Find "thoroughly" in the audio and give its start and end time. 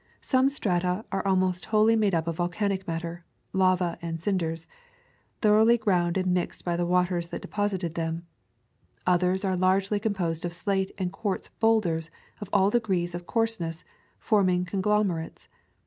5.43-5.77